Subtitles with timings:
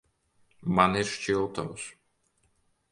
[0.79, 1.87] Man ir šķiltavas.